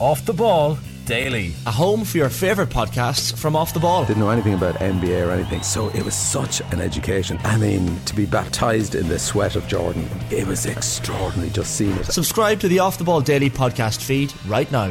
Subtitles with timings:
[0.00, 1.54] Off the Ball Daily.
[1.66, 4.04] A home for your favourite podcasts from Off the Ball.
[4.04, 7.36] Didn't know anything about NBA or anything, so it was such an education.
[7.42, 11.96] I mean, to be baptised in the sweat of Jordan, it was extraordinary just seeing
[11.96, 12.06] it.
[12.06, 14.86] Subscribe to the Off the Ball Daily podcast feed right now.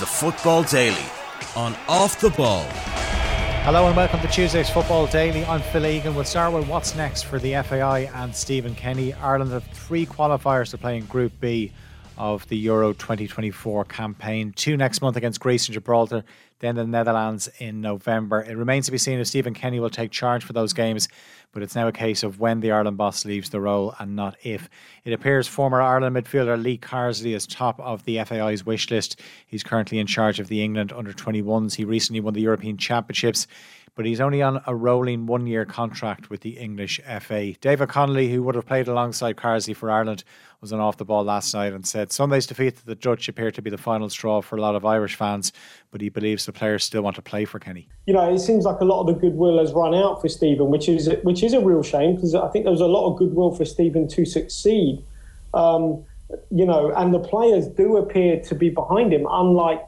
[0.00, 1.04] The Football Daily
[1.54, 2.64] on Off the Ball.
[3.64, 5.44] Hello and welcome to Tuesday's Football Daily.
[5.44, 6.14] I'm Phil Egan.
[6.14, 9.12] We'll start with what's next for the FAI and Stephen Kenny.
[9.12, 11.72] Ireland have three qualifiers to play in Group B
[12.16, 14.52] of the Euro 2024 campaign.
[14.52, 16.24] Two next month against Greece and Gibraltar,
[16.60, 18.40] then the Netherlands in November.
[18.42, 21.08] It remains to be seen if Stephen Kenny will take charge for those games,
[21.52, 24.36] but it's now a case of when the Ireland boss leaves the role and not
[24.42, 24.68] if.
[25.04, 29.20] It appears former Ireland midfielder Lee Carsley is top of the FAI's wish list.
[29.46, 31.74] He's currently in charge of the England under 21s.
[31.74, 33.46] He recently won the European Championships
[33.96, 37.52] but he's only on a rolling one year contract with the English FA.
[37.60, 40.22] David Connolly, who would have played alongside Carsley for Ireland,
[40.60, 43.54] was on off the ball last night and said Sunday's defeat to the Dutch appeared
[43.54, 45.52] to be the final straw for a lot of Irish fans,
[45.90, 47.88] but he believes the players still want to play for Kenny.
[48.06, 50.68] You know, it seems like a lot of the goodwill has run out for Stephen,
[50.68, 53.18] which is which is a real shame because I think there was a lot of
[53.18, 55.02] goodwill for Stephen to succeed.
[55.54, 56.04] Um,
[56.50, 59.82] you know, and the players do appear to be behind him, unlike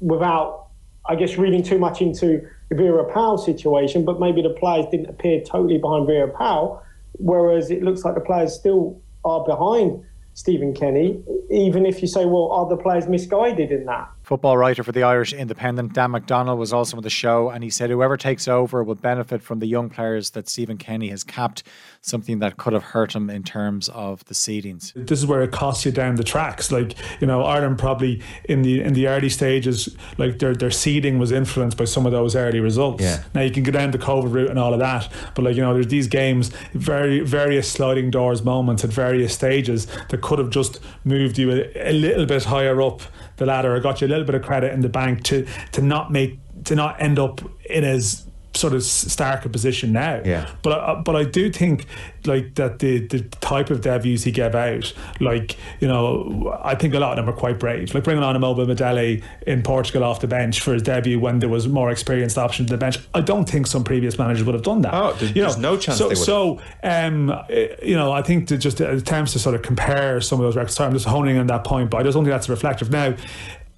[0.00, 0.68] without,
[1.06, 5.08] I guess, reading too much into the Vera Pauw situation, but maybe the players didn't
[5.08, 6.80] appear totally behind Vera Pauw,
[7.18, 12.24] whereas it looks like the players still are behind Stephen Kenny, even if you say,
[12.24, 14.08] well, are the players misguided in that?
[14.32, 17.68] Football writer for the Irish Independent, Dan McDonnell, was also on the show, and he
[17.68, 21.64] said whoever takes over will benefit from the young players that Stephen Kenny has capped,
[22.00, 24.94] something that could have hurt him in terms of the seedings.
[24.94, 26.72] This is where it costs you down the tracks.
[26.72, 31.18] Like you know, Ireland probably in the in the early stages, like their their seeding
[31.18, 33.02] was influenced by some of those early results.
[33.02, 33.22] Yeah.
[33.34, 35.62] Now you can go down the COVID route and all of that, but like you
[35.62, 40.48] know, there's these games, very various sliding doors moments at various stages that could have
[40.48, 43.02] just moved you a, a little bit higher up
[43.42, 45.82] the ladder or got you a little bit of credit in the bank to to
[45.82, 50.20] not make to not end up in as sort of stark a position now.
[50.24, 50.50] Yeah.
[50.62, 51.86] But I, but I do think
[52.24, 56.94] like that the the type of debuts he gave out, like you know, I think
[56.94, 57.94] a lot of them are quite brave.
[57.94, 61.66] Like bringing on Omobamidele in Portugal off the bench for his debut when there was
[61.66, 62.98] more experienced options to the bench.
[63.14, 64.94] I don't think some previous managers would have done that.
[64.94, 66.18] Oh, there's, you there's know, no chance so, they would.
[66.18, 70.20] So um, eh, you know, I think to just uh, attempts to sort of compare
[70.20, 70.74] some of those records.
[70.74, 73.14] Sorry, I'm just honing on that point, but I just don't think that's reflective now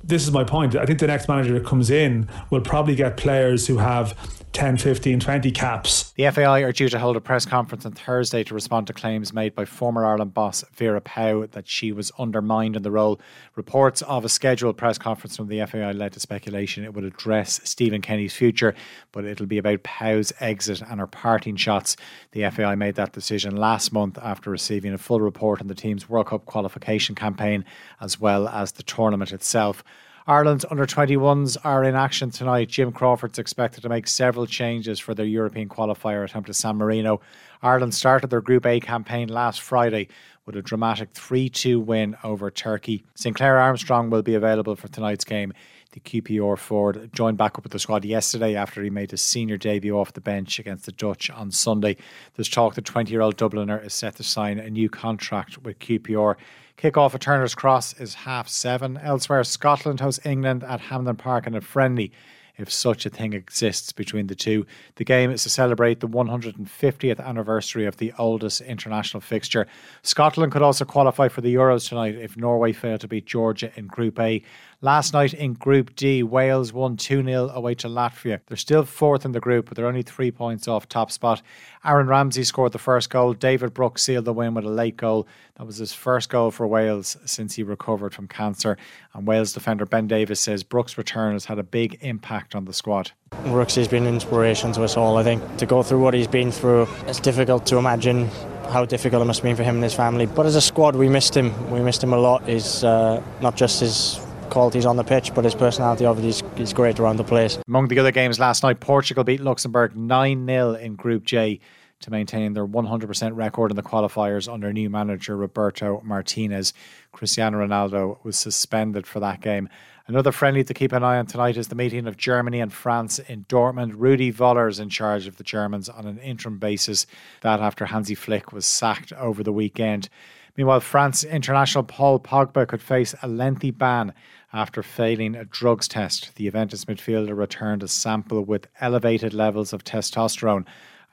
[0.07, 0.77] this is my point.
[0.77, 4.17] I think the next manager that comes in will probably get players who have
[4.55, 6.13] 10, 15, 20 caps.
[6.13, 9.33] The FAI are due to hold a press conference on Thursday to respond to claims
[9.33, 13.21] made by former Ireland boss Vera Pauw that she was undermined in the role.
[13.57, 17.61] Reports of a scheduled press conference from the FAI led to speculation it would address
[17.65, 18.77] Stephen Kenny's future,
[19.11, 21.97] but it'll be about Pauw's exit and her parting shots.
[22.31, 26.09] The FAI made that decision last month after receiving a full report on the team's
[26.09, 27.65] World Cup qualification campaign
[28.01, 29.83] as well as the tournament itself.
[30.27, 32.71] Ireland's under 21s are in action tonight.
[32.71, 37.21] Jim Crawford's expected to make several changes for their European qualifier attempt at San Marino.
[37.63, 40.09] Ireland started their Group A campaign last Friday
[40.47, 43.05] with a dramatic 3 2 win over Turkey.
[43.15, 45.53] Sinclair Armstrong will be available for tonight's game.
[45.93, 49.57] The QPR forward joined back up with the squad yesterday after he made his senior
[49.57, 51.97] debut off the bench against the Dutch on Sunday.
[52.35, 55.79] There's talk the 20 year old Dubliner is set to sign a new contract with
[55.79, 56.35] QPR.
[56.77, 58.97] Kick-off at Turner's Cross is half seven.
[58.97, 62.11] Elsewhere, Scotland hosts England at Hampden Park in a friendly
[62.57, 64.67] if such a thing exists between the two.
[64.97, 69.67] The game is to celebrate the 150th anniversary of the oldest international fixture.
[70.03, 73.87] Scotland could also qualify for the Euros tonight if Norway fail to beat Georgia in
[73.87, 74.43] Group A.
[74.85, 78.41] Last night in Group D, Wales won 2 0 away to Latvia.
[78.47, 81.41] They're still fourth in the group, but they're only three points off top spot.
[81.87, 83.33] Aaron Ramsey scored the first goal.
[83.33, 85.27] David Brooks sealed the win with a late goal.
[85.57, 88.77] That was his first goal for Wales since he recovered from cancer.
[89.15, 92.75] And Wales defender Ben Davies says Brooks' return has had a big impact on the
[92.75, 93.13] squad.
[93.45, 95.57] Brooks has been an inspiration to us all, I think.
[95.57, 98.29] To go through what he's been through, it's difficult to imagine
[98.69, 100.27] how difficult it must have been for him and his family.
[100.27, 101.71] But as a squad, we missed him.
[101.71, 102.47] We missed him a lot.
[102.47, 104.24] He's uh, not just his
[104.55, 107.59] qualities on the pitch, but his personality obviously is great around the place.
[107.67, 111.59] Among the other games last night, Portugal beat Luxembourg 9 0 in Group J
[112.03, 116.73] to maintain their 100% record in the qualifiers under new manager Roberto Martinez.
[117.11, 119.69] Cristiano Ronaldo was suspended for that game.
[120.07, 123.19] Another friendly to keep an eye on tonight is the meeting of Germany and France
[123.19, 123.95] in Dortmund.
[123.97, 127.07] Rudi Voller is in charge of the Germans on an interim basis.
[127.41, 130.09] That after Hansi Flick was sacked over the weekend.
[130.57, 134.15] Meanwhile, France international Paul Pogba could face a lengthy ban
[134.53, 136.37] after failing a drugs test.
[136.37, 140.65] The Juventus midfielder returned a sample with elevated levels of testosterone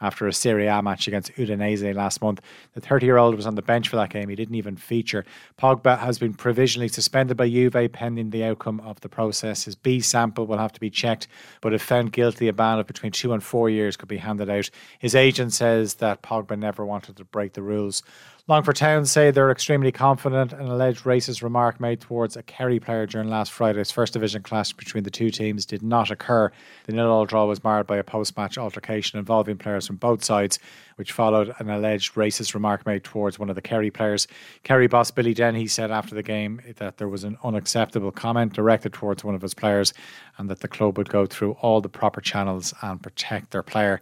[0.01, 2.41] after a Serie A match against Udinese last month.
[2.73, 4.29] The 30 year old was on the bench for that game.
[4.29, 5.25] He didn't even feature.
[5.57, 9.65] Pogba has been provisionally suspended by Juve pending the outcome of the process.
[9.65, 11.27] His B sample will have to be checked,
[11.61, 14.49] but if found guilty, a ban of between two and four years could be handed
[14.49, 14.69] out.
[14.99, 18.03] His agent says that Pogba never wanted to break the rules.
[18.47, 23.05] Longford Town say they're extremely confident an alleged racist remark made towards a Kerry player
[23.05, 26.51] during last Friday's First Division clash between the two teams did not occur.
[26.85, 30.57] The nil-all draw was marred by a post-match altercation involving players from both sides,
[30.95, 34.25] which followed an alleged racist remark made towards one of the Kerry players.
[34.63, 38.93] Kerry boss Billy Dennehy said after the game that there was an unacceptable comment directed
[38.93, 39.93] towards one of his players
[40.37, 44.01] and that the club would go through all the proper channels and protect their player.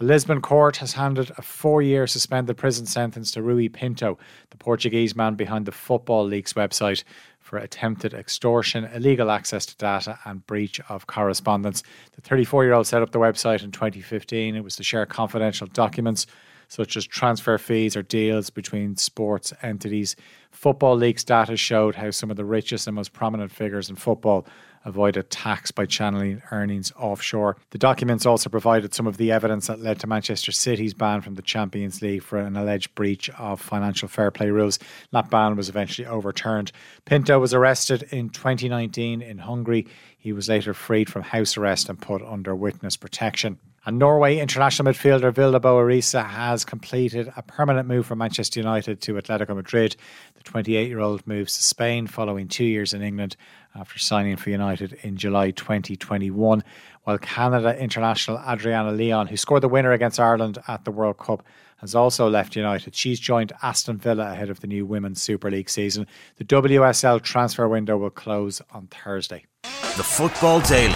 [0.00, 4.18] A Lisbon court has handed a four year suspended prison sentence to Rui Pinto,
[4.48, 7.04] the Portuguese man behind the Football Leaks website,
[7.50, 11.82] for attempted extortion, illegal access to data, and breach of correspondence.
[12.12, 14.54] The 34 year old set up the website in 2015.
[14.54, 16.28] It was to share confidential documents
[16.70, 20.14] such as transfer fees or deals between sports entities.
[20.52, 24.46] Football Leaks data showed how some of the richest and most prominent figures in football
[24.84, 27.56] avoided tax by channeling earnings offshore.
[27.70, 31.34] The documents also provided some of the evidence that led to Manchester City's ban from
[31.34, 34.78] the Champions League for an alleged breach of financial fair play rules.
[35.10, 36.70] That ban was eventually overturned.
[37.04, 39.88] Pinto was arrested in 2019 in Hungary.
[40.16, 43.58] He was later freed from house arrest and put under witness protection.
[43.86, 49.00] And Norway international midfielder Vilde Bøe Risa has completed a permanent move from Manchester United
[49.00, 49.96] to Atletico Madrid.
[50.34, 53.36] The 28 year old moves to Spain following two years in England
[53.74, 56.62] after signing for United in July 2021.
[57.04, 61.42] While Canada international Adriana Leon, who scored the winner against Ireland at the World Cup,
[61.78, 62.94] has also left United.
[62.94, 66.06] She's joined Aston Villa ahead of the new Women's Super League season.
[66.36, 69.46] The WSL transfer window will close on Thursday.
[69.62, 70.92] The Football Daily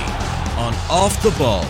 [0.58, 1.64] on Off the Ball